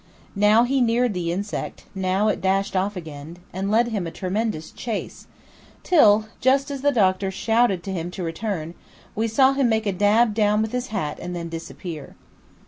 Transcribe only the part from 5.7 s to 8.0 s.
till, just as the doctor shouted to